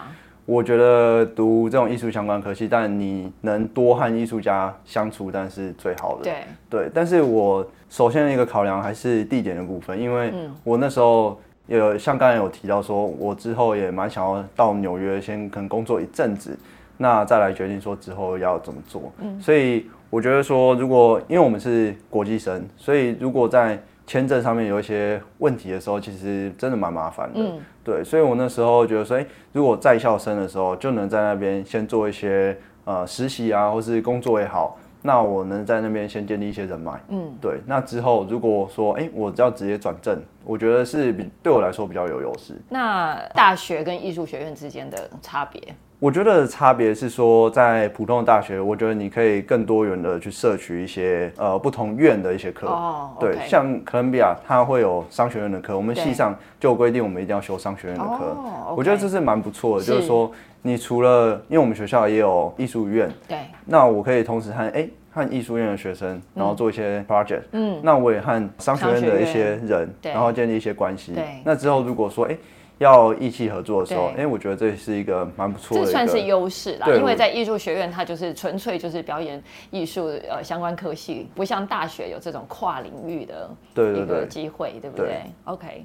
[0.48, 6.22] 我觉得读这种艺术相关科系，但你能多和艺术家相处，但是最好的。
[6.24, 6.34] 对
[6.70, 10.32] 对，但是我首先一个考量还是地点的部分，因为
[10.64, 16.58] 我那时候有像刚才有提到说，我之后也蛮想要到纽约先可能工作一阵子，
[16.96, 19.12] 那再来决定说之后要怎么做。
[19.20, 19.86] 嗯，所以。
[20.10, 27.38] 我觉得说，如果因为我们是国际生，所以如果在签证上面有一些问题的时候，其实真的蛮麻烦的。
[27.40, 36.92] 嗯，对，所以我那时候觉得说，诶，如果在校生的时候就能在那边先做一些呃实习啊，或是工作也好，那我能在那边先建立一些人脉。
[37.10, 42.54] 嗯，对，那之后如果说，诶，我要直接转正，我觉得是比对我来说比较有优势。
[42.70, 45.60] 那大学跟艺术学院之间的差别？
[46.00, 52.68] 我觉得差别是说，在普通的大学，我觉得你可以更多元的去摄取一些呃不同院的一些课。
[52.68, 53.34] 哦，oh, okay.
[53.34, 58.10] 对，像哥伦比亚，它会有商学院的课，我们系上就有规定，我们一定要修商学院的课。
[58.10, 58.74] Oh, okay.
[58.76, 60.30] 我觉得这是蛮不错的，就是说，
[60.62, 71.14] 你除了因为我们学校也有艺术院，对，那我可以同时和哎和艺术院的学生，然后做一些 project，嗯，那我也和商学院的一些人，然后建立一些关系。
[71.14, 72.36] 对，那之后如果说哎。
[72.78, 76.86] 要一起合作的时候，哎对，我觉得这是一个蛮不错的，这算是优势啦。
[76.96, 85.84] 因为在艺术学院，它就是纯粹就是表演艺术呃相关科系，不像大学有这种跨领域的一个机会，对，不对，对？OK。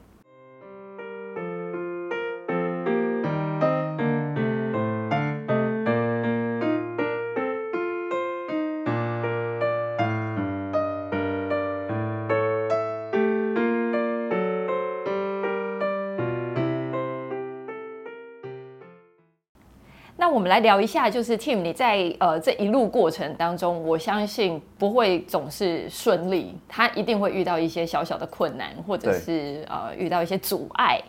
[20.44, 31.02] 们来聊一下，就是 Tim，你在呃这一路过程当中，我相信不会总是顺利，他一定会遇到一些小小的困难，或者是呃遇到一些阻碍，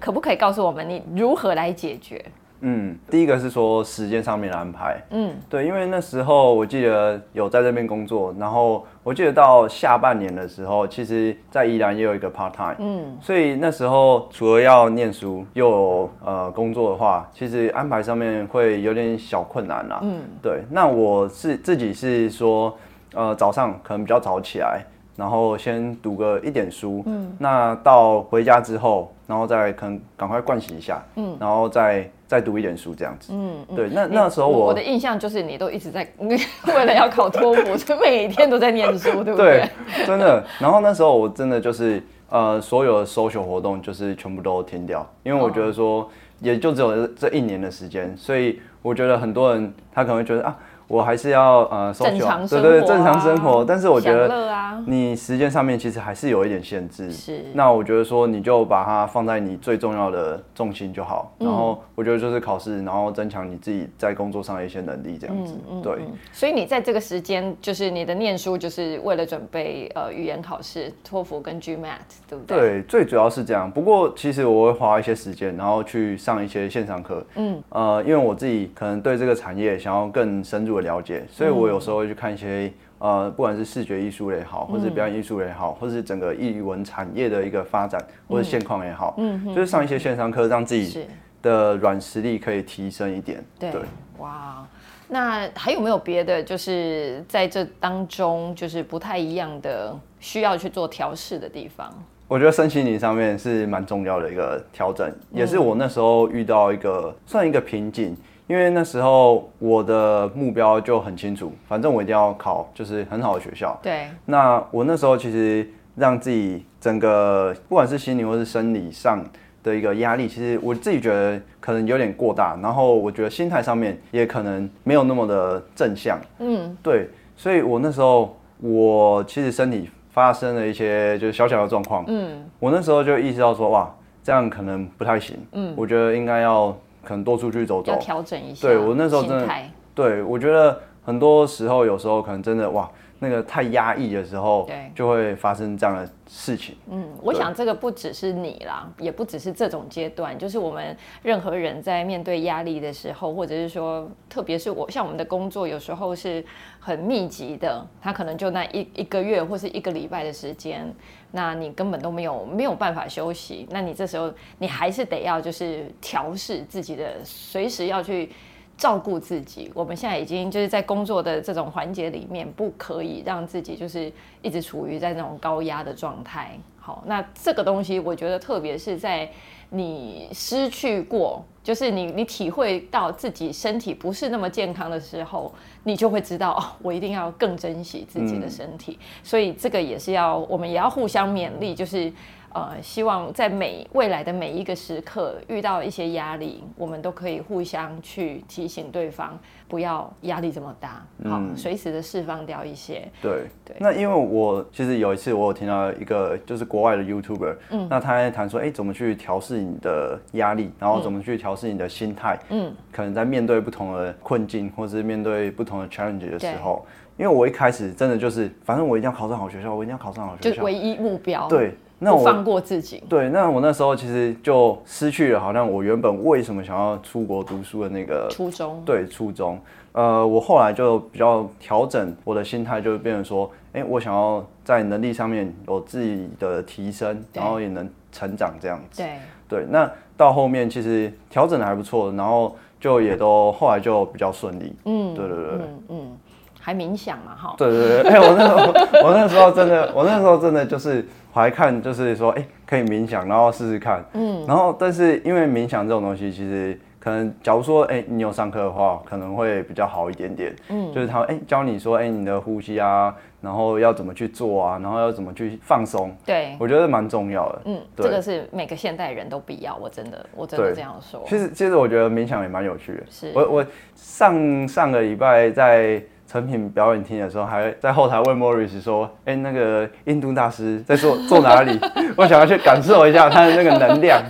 [0.00, 2.24] 可不可以告诉我们你如何来解决？
[2.60, 5.00] 嗯，第一个是说时间上面的安排。
[5.10, 12.76] 嗯，对，因为那时候我记得有在这边工作，然后我记得到下半年的时候，其实在宜兰也有一个 part time。
[12.78, 20.00] 嗯，所以那时候除了要念书又有呃工作的话，其实安排上面会有点小困难啦。
[20.02, 22.76] 嗯，对，那我是自己是说，
[23.14, 24.82] 呃，早上可能比较早起来。
[25.16, 39.68] 然后先读个一点书，嗯，那到回家之后，然后再可能赶快盥洗一下，嗯，然后再再读一点书这样子，嗯，对，那那时候我我的印象就是你都一直在 为了要考托福，就每天都在念书，对不对？
[39.96, 40.44] 对，真的。
[40.60, 46.08] 然后那时候我真的就是呃，所有的 social 活动就是全部都停掉，因为我觉得说
[46.40, 50.56] 也就只有这一年的时间，所以我觉得很多人他可能会觉得啊。
[50.88, 53.62] 我还是要呃，正常生活，对对，正常生活。
[53.62, 57.12] 但是我觉得，你时间上面其实还是有一点限制。
[57.12, 57.44] 是。
[57.52, 61.30] 那我觉得说，你就把它放在你最重要的重心就好。
[61.38, 65.54] 然后我觉得就是考试，然后增强你自己在工作上的一些能力，这样子。
[65.82, 65.98] 对。
[66.32, 72.58] 所以你在这个时间，就是你的念书，就是为了准备呃语言考试，托福跟 GMAT，对不对？
[72.58, 73.70] 对，最主要是这样。
[73.70, 77.22] 不过其实我会花一些时间，然后去上一些线上课。
[77.34, 77.62] 嗯。
[77.68, 80.77] 呃，因为我自己可能对这个产业想要更深入。
[80.80, 91.06] 了解，所以我有时候会去看一些呃，不管是视觉艺术也好，或是表演艺术也好，或者是整个艺文产业的一个发展或者现况也好，嗯，就是上一些线上课，让自己
[91.40, 93.44] 的软实力可以提升一点。
[93.60, 93.72] 对，
[94.18, 94.66] 哇，
[95.06, 96.42] 那还有没有别的？
[96.42, 101.92] 就是在这当中，就是不太一样的，需要去做调试的地方。
[102.26, 108.16] 我觉得身心灵上面是蛮重要的一个调整，也是我那时候遇到一个算一个瓶颈。
[108.48, 113.78] 因为那时候我的目标就很清楚，反正我一定要考就是很好的学校。
[113.82, 114.08] 对。
[114.24, 119.22] 那我那时候其实让自己整个不管是心理或是生理上
[119.62, 122.58] 的一个压力，其实我自己觉得可能有点过大。
[122.62, 126.18] 然后我觉得心态上面也可能没有那么的正向。
[126.38, 126.74] 嗯。
[126.82, 127.10] 对。
[127.36, 132.02] 所以我那时候我其实身体发生了一些就是小小的状况。
[132.08, 132.42] 嗯。
[132.58, 135.36] 我那时候就意识到说，哇，这样可能不太行。
[135.52, 135.74] 嗯。
[135.76, 136.74] 我觉得应该要。
[137.08, 138.68] 可能多出去走走，要调整一下。
[138.68, 139.48] 对，我那时候真的，
[139.94, 142.90] 对，我觉得很多时候，有时候可能真的哇。
[143.20, 146.76] 那个太压抑的时候，对，就会发生这样的事情。
[146.88, 156.44] 嗯，我想这个不只是你啦，也不只是这种阶段，就是我们任何人在面对压力的时候，或者是说，特别是我像我们的工作，有时候是
[156.78, 160.88] 很密集的，他可能就那一一个月或是一个礼拜的时间，
[161.32, 168.30] 那你根本都没有没有办法休息，那你这时候你还是得要就是调试自己的，随时要去。
[168.78, 174.10] 照顾自己，我们现在已经就是在工作的这种环节里面，不可以让自己就是
[174.40, 176.56] 一直处于在那种高压的状态。
[176.78, 179.28] 好，那这个东西，我觉得特别是在
[179.70, 188.96] 你失去过，就是你你体会到自己身体不是那么健康的时候，你就会知道哦，我一定要更珍惜自己的身体。
[189.00, 189.04] 嗯。
[189.24, 192.12] 所以这个也是要我们也要互相勉励，就是。
[192.54, 203.06] 呃，希望在每未来的每一个时刻遇到一些压力，我们都可以互相去提醒对方，不要压力这么大，好，随时的释放掉一些。
[203.20, 203.76] 对对。
[203.78, 216.84] 那因为我其实有一次我有听到一个就是国外的 YouTuber，嗯，那他在谈说，哎，怎么去调试你的压力，然后怎么去调试你的心态，嗯，可能在面对不同的困境或是面对不同的 challenge 的时候，
[217.18, 221.46] 因为我一开始真的就是，反正我一定要考上好学校，我一定要考上好学校，就唯一目标。
[221.48, 221.74] 对。
[221.98, 223.02] 那我放过自己。
[223.08, 228.82] 对，那我那时候其实就失去了好像我原本为什么想要出国读书的那个初衷。
[228.84, 229.58] 对，初衷。
[229.92, 239.02] 呃，我后来就比较调整我的心态，就变成说，哎，我想要在能力上面有自己的提升，然后也能成长这样子。
[239.02, 239.18] 对
[239.48, 244.72] 对，那到后面其实调整的还不错，然后就也都后来就比较顺利。
[244.84, 246.18] 嗯，对对对，嗯嗯，
[246.60, 247.54] 还冥想嘛哈？
[247.58, 251.04] 对对对，哎，我那时候我那时候真的，我那时候真的就是
[251.38, 254.04] 我还看，就是说，哎，可以冥想，然后试试看。
[254.14, 256.76] 嗯，然后但是因为冥想这种东西，其实。
[257.00, 260.54] 可能假如说，哎、欸，你有上课的话，可能会比较好一点点。
[260.68, 266.14] 嗯，就是他，哎、欸，教你说，哎、欸，你的呼吸啊，然后要怎么去做啊，然后要怎么去放松。
[266.26, 267.62] 对，我觉得蛮重要的。
[267.66, 269.76] 嗯，对这个是每个现代人都必要。
[269.76, 271.22] 我真的，我真的这样说。
[271.28, 273.02] 其实，其实我觉得冥想也蛮有趣的。
[273.08, 276.02] 是，我我上上个礼拜在。
[276.30, 281.80] 成品表演厅的时候，还在后台问 Morris 说：“哎、欸，那个印度大师在坐坐哪里？
[282.16, 284.22] 我想要去感受一下他的那个能量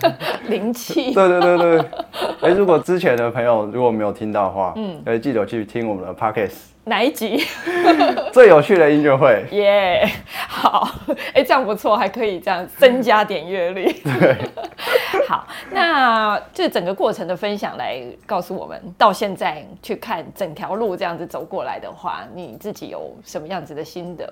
[0.49, 1.79] 灵气。”对对对对。
[2.41, 6.69] 哎、欸，如果之前的朋友如果没有听到的话，嗯，可以记得去听我们的 Podcast。
[6.89, 7.45] 哪一集？
[8.33, 9.45] 最有趣的音乐会。
[9.53, 10.11] 耶， yeah,
[10.49, 10.89] 好，
[11.33, 13.93] 哎、欸，这样不错，还可以这样增加点阅率。
[14.03, 14.37] 对，
[15.29, 24.29] 好，那这整个过程的分享来告诉我们，到现在去看整条路这样子走过来的话，你自己有什么样子的心得？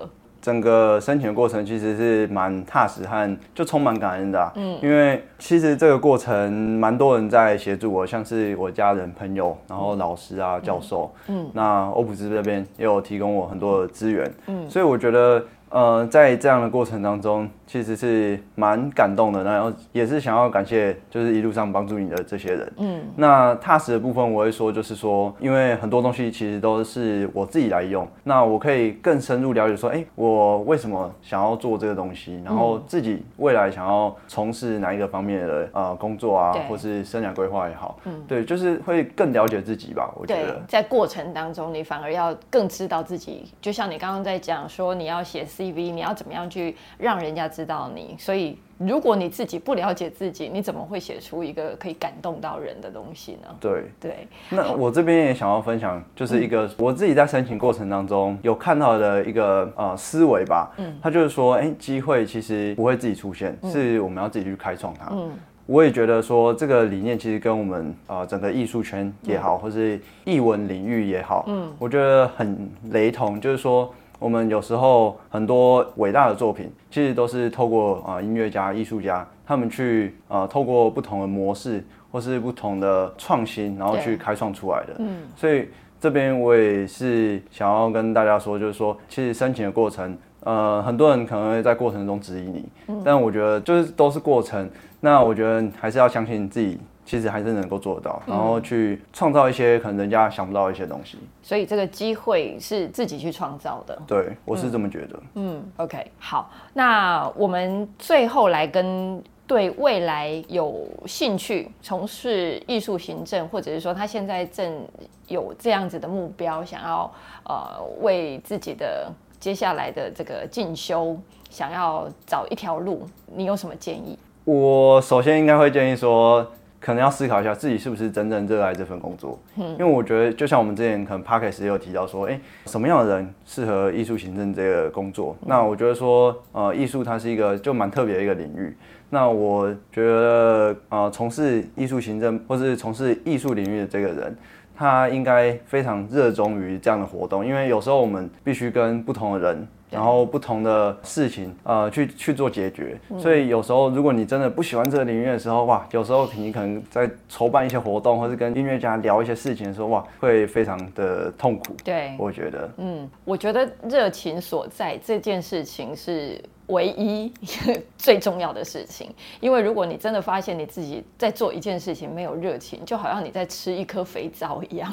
[0.47, 15.43] 整个申请的过程其实是蛮踏实和就充满感恩的啊，嗯，因为其实这个过程蛮多人在协助我，像是我家人、朋友，然后老师啊、教授，嗯，那欧普斯这边也有提供我很多的资源，嗯，所以我觉得。
[15.69, 22.73] 呃，在这样的过程当中，其实是蛮感动的，然后也是想要感谢，就是一路上帮助你的这些人。
[22.77, 40.13] 嗯，那踏实的部分，我会说，就是说，因为很多东西其实都是我自己来用，那我可以更深入了解说，哎，我为什么想要做这个东西，然后自己未来想要从事哪一个方面的呃工作啊，或是生涯规划也好，嗯，对，就是会更了解自己吧。
[40.17, 45.45] 我觉得在过程当中，你反而要更知道自己，就像你刚刚在讲说，你要写。
[45.57, 48.15] CV，你要怎么样去让人家知道你？
[48.19, 53.49] 所以，如果你自己不了解自己，你怎么会写出一个可以感动到人的东西呢？
[53.59, 54.29] 对对。
[54.51, 60.71] 那我这边也想要分享，就是一个我自己在申请过程当中有看到的一个呃思维吧。
[60.77, 60.95] 嗯。
[61.03, 65.09] 他就是说，哎，机会其实不会自己出现，是我们要自己去开创它。
[65.13, 65.31] 嗯。
[65.65, 73.91] 我也觉得说这个理念其实跟我们呃整个艺术圈也好，或是艺文领域也好，嗯，我觉得很雷同，就是说。
[74.19, 84.95] 我们有时候很多伟大的作品，其实都是透过啊、呃、音乐家、艺术家他们去啊、呃、透过不同的模式或是不同的创新，然后去开创出来的。
[84.99, 85.69] 嗯，所以
[86.01, 94.69] 这边我也是想要跟大家说，就是说，其实申请的过程，呃，很多人可能会在过程中质疑你，嗯、但我觉得就是都是过程。
[95.01, 96.79] 那我觉得还是要相信自己。
[97.07, 101.17] 其实还是能够做得到，然后去创造一些可能人家想不到的一些东西。
[101.41, 103.97] 所以这个机会是自己去创造的。
[104.09, 105.17] 对，我是这么觉得。
[105.35, 114.85] 嗯，嗯，OK，好，那我们最后来跟对未来有兴趣从事艺术行政，或者是说他现在正
[115.29, 117.09] 有这样子的目标，想要
[117.45, 121.17] 呃为自己的接下来的这个进修，
[121.51, 124.19] 想要找一条路，你有什么建议？
[124.43, 126.45] 我首先应该会建议说。
[126.87, 135.37] 可能要思考一下自己是不是真正热爱这份工作，嗯，因为我觉得就像我们之前可能 Podcast 也有提到说，哎，什么样的人适合艺术行政这个工作？
[135.45, 138.73] 那我觉得说，呃，艺术它是一个就蛮特别的一个领域。
[139.11, 144.37] 那我觉得，呃，从事艺术行政或是从事艺术领域的这个人，
[144.77, 149.67] 他应该非常热衷于这样的活动，因为有时候我们必须跟不同的人。
[149.97, 152.99] 然后不同的事情，呃，去去做解决。
[153.19, 161.75] 所以有时候，如果你真的不喜欢这个领域的时候，哇，有时候你可能在筹办一些活动，或是跟音乐家聊一些事情的时候，哇，会非常的痛苦。
[161.83, 166.39] 对，我觉得，嗯，我觉得热情所在这件事情是。
[166.69, 167.33] 唯一
[167.97, 174.93] 最重要的事情，因为如果你真的发现你自己在做一件事情没有热情，就好像你在吃一颗肥皂一样，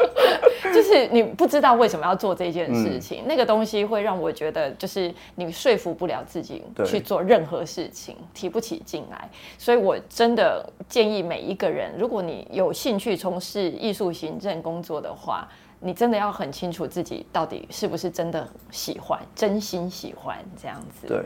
[0.72, 9.28] 就是你不知道为什么要做这件事情，嗯、那个东西会让我觉得就是你说服不了自己去做任何事情，提不起劲来。
[9.58, 15.48] 所以我真的建议每一个人，如果你有兴趣从事艺术行政工作的话。
[15.82, 21.06] 你真的要很清楚自己到底是不是真的喜欢，真心喜欢这样子。
[21.08, 21.24] 对。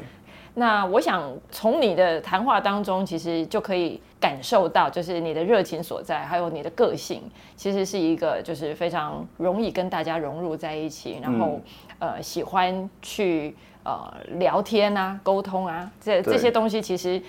[0.59, 7.23] 那我想从你的谈话当中，其实就可以感受到，就是你的热情所在，还有你的个性，
[7.57, 11.61] 其实是一个就是非常容易跟大家融入在一起，然后、
[11.99, 13.55] 嗯、呃喜欢去
[13.85, 17.21] 呃聊天啊、沟通啊，这这些东西其实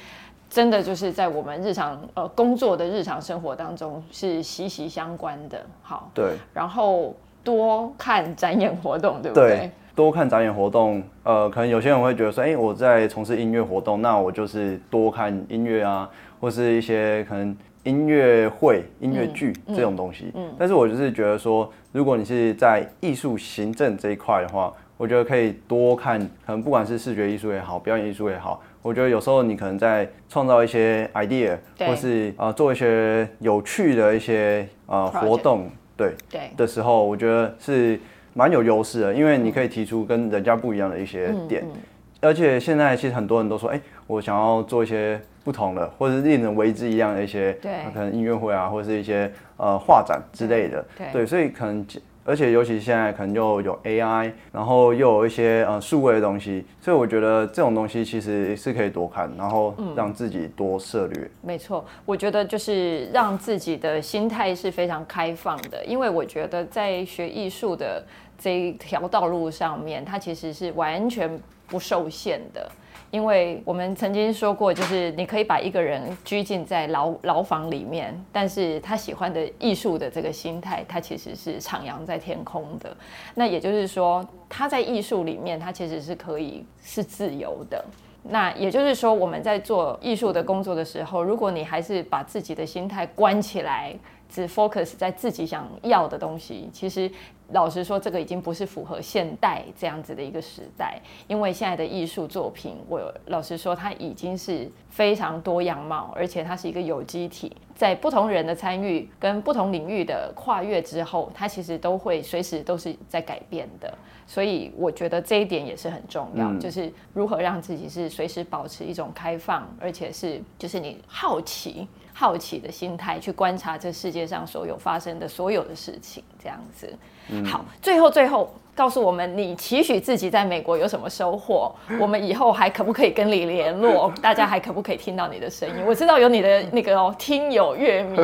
[0.50, 5.60] 真的就是在我们日常呃工作的日常生活当中是息息相关的。
[5.82, 9.50] 好，对，然后多看展演活动，对不对？
[9.50, 16.08] 对多看展演活动，呃，可能有些人会觉得说，哎、欸，我在从事音乐活动，那我就是多看音乐啊，
[16.40, 20.32] 或是一些可能音乐会、音乐剧这种东西。
[20.36, 20.48] 嗯。
[20.48, 35.20] 嗯，但是我就是觉得说，如果你是在艺术行政这一块的话，我觉得可以多看，可能不管是视觉艺术也好，表演艺术也好，我觉得有时候你可能在创造一些 idea，或是呃做一些有趣的一些呃 Project.
[35.20, 38.00] 活动，对对的时候，我觉得是。
[38.34, 41.82] 蛮有优势的，因为你可以提出跟人家不一样的一些点，嗯嗯、
[42.22, 51.84] 而且现在其实很多人都说，哎、欸，我想要做一些不同的，或者是令人为之一样的一些，对，可能音乐会啊，或者是一些呃画展之类的，对，对，所以可能。
[52.28, 61.24] 而且尤其现在可能又有 AI，然后又有一些呃数位的东西，所以我觉得这种东西其实是可以多看，然后让自己多涉略。
[61.24, 68.04] 嗯，没错，我觉得就是让自己的心态是非常开放的，因为我觉得在学艺术的
[68.38, 72.70] 这一条道路上面，它其实是完全不受限的。
[73.10, 82.94] 因为我们曾经说过，就是你可以把一个人拘禁在牢牢房里面，但是他喜欢的艺术的这个心态，他其实是徜徉在天空的。
[83.34, 87.84] 那也就是说，他在艺术里面，他其实是可以是自由的。
[88.30, 93.96] 那也就是说，我们在做艺术的工作的时候，如果你还是把自己的心态关起来，
[94.30, 97.10] 只 focus 在自己想要的东西，其实。
[97.52, 101.00] 老实说，这个已经不是符合现代这样子的一个时代，
[101.30, 113.98] 因为现在的艺术作品，我老实说，它已经是非常多样貌，而且它是一个有机体，在不同人的参与跟不同领域的跨越之后，它其实都会随时都是在改变的。
[114.26, 121.88] 所以我觉得这一点也是很重要，嗯、就是如何让自己是随时保持一种开放，而且是就是你好奇。
[122.20, 126.92] 好奇的心态去观察这世界上所有发生的所有的事情，这样子。
[127.30, 131.74] 嗯、好，最后最后告诉我们，你期许自己在美国有什么收获？
[132.00, 134.14] 我们以后还可不可以跟你联络？
[134.22, 135.84] 大家还可不可以听到你的声音？
[135.88, 138.18] 我知道有你的那个哦， 听友乐迷，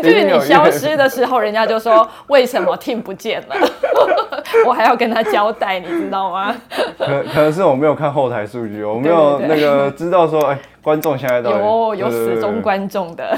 [0.00, 3.56] 就是你消失的时候，人家就说为什么 Tim 不见了？
[4.64, 6.54] 我还要跟他交代，你知道吗？
[6.96, 13.36] 可可能是我没有看后台数据，我没有那个知道说，哎、欸，观众现在都有有死忠观众的。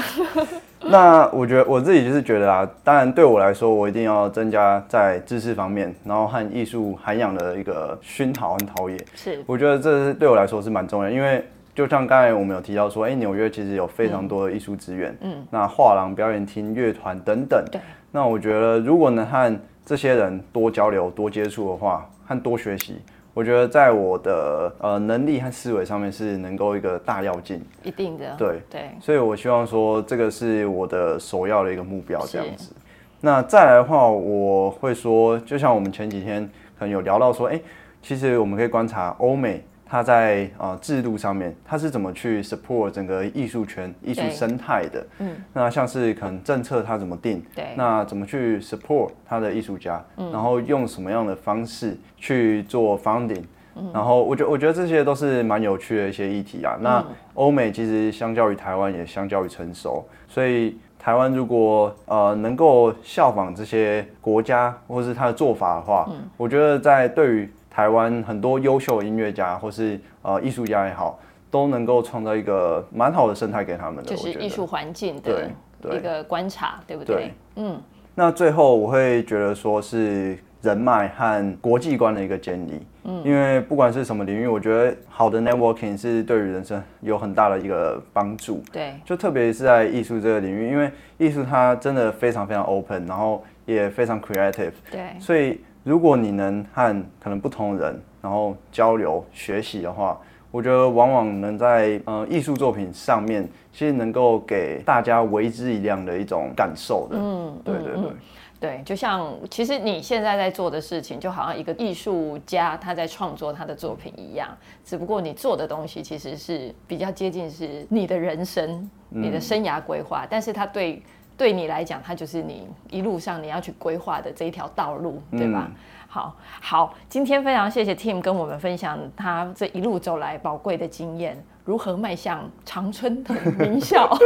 [0.85, 8.97] 那我觉得我自己就是觉得啊，当然对我来说，我一定要增加在知识方面，然后和艺术涵养的一个熏陶和陶冶。
[9.15, 17.63] 是，我觉得这是对我来说是蛮重要，因为就像刚才我们有提到说，哎、欸，纽约其实有非常多的艺术资源，嗯，那画廊、表演厅、乐团等等。
[17.71, 17.81] 对。
[18.11, 22.97] 那我觉得如果能和这些人多交流、多接触的话，和多学习，
[23.33, 27.63] 我觉得在我的呃能力和思维上面是能够一个大跃进。
[27.83, 28.35] 一定的。
[28.37, 28.89] 对对。
[29.01, 32.71] 所以我希望说这个是我的首要的一个目标，这样子。
[33.19, 37.59] 那再来的话，我会说，就像我们前几天可能有聊到说，哎，
[38.01, 39.63] 其实我们可以观察欧美。
[39.93, 45.05] 它在呃制度上面，他是怎么去 support 整个艺术圈、艺术生态的？
[45.19, 47.45] 嗯，那像是可能政策他怎么定？
[47.53, 50.03] 对，那怎么去 support 他的艺术家？
[50.17, 53.43] 嗯，然后用什么样的方式去做 funding？
[53.75, 56.75] 嗯，然后我觉我觉得这些都是蛮有趣的一些议题啊。
[56.81, 71.19] 那欧美其实相较于台湾也相较于成熟，所以台湾如果呃能够效仿这些国家或是他的做法的话，嗯，我觉得在对于台湾很多优秀的音乐家或是呃艺术家也好，
[71.49, 75.49] 都能够创造一个蛮好的生态给他们的，就是艺术环境的
[75.91, 77.15] 一个观察，对，对不对？
[77.15, 77.81] 对，嗯。
[78.13, 95.59] 那最后我会觉得说是人脉和国际观的一个建立，嗯，因为不管是什么领域，我觉得好的 networking 是对于人生有很大的一个帮助，对，就特别是在艺术这个领域，因为艺术它真的非常非常 open，然后也非常 creative，对，所以。
[95.83, 100.17] 如果你能和可能不同的人，然后交流学习的话，
[100.49, 107.17] 我觉得往往能在呃艺术作品上面，其实能够给大家为之一亮的一种感受的。
[107.19, 108.15] 嗯，对对对，嗯嗯、
[108.61, 114.47] 对，就像其实你现在在做的事情，就好像一个艺术家他在创作他的作品一样，
[114.85, 121.03] 只不过你做的东西其实是比较接近是你的人生、你的生涯规划，嗯、但是他对。
[121.37, 125.67] 对你来讲，它就是你一路上你要去规划的这一条道路，对吧？
[125.69, 125.75] 嗯、
[126.07, 134.09] 好，好，今天非常谢谢 Tim 跟我们分享他这一路走来宝贵的经验，如何迈向常春藤名校。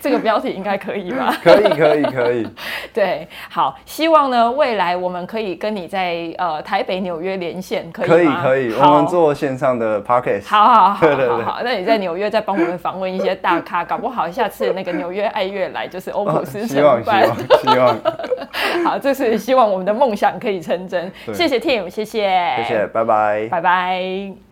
[0.00, 1.34] 这个标题应该可以吧？
[1.42, 2.46] 可以，可以，可以。
[2.92, 10.46] 对，好，希望呢未来我们可以跟你在呃台北、纽约连线，可以可以可以，我们做线上的 podcast。
[10.46, 17.22] 好好好，对对对，好，那你在纽约再帮我们访问一些大咖，搞不好下次那个纽约爱乐来就是欧普思承办。
[17.24, 17.96] 希望希望。
[18.84, 21.10] 好，这是希望我们的梦想可以成真。
[21.32, 24.43] 谢谢 Tim，谢谢，谢谢，拜拜，拜拜。